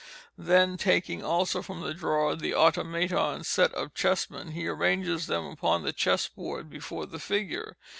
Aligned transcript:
Then 0.39 0.77
taking 0.77 1.23
also 1.23 1.61
from 1.61 1.81
the 1.81 1.93
drawer 1.93 2.35
the 2.35 2.55
Automaton's 2.55 3.47
set 3.47 3.71
of 3.75 3.93
chess 3.93 4.31
men, 4.31 4.47
he 4.47 4.65
arranges 4.67 5.27
them 5.27 5.45
upon 5.45 5.83
the 5.83 5.93
chessboard 5.93 6.71
before 6.71 7.05
the 7.05 7.19
figure. 7.19 7.77